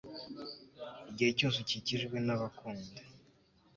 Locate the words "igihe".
1.09-1.31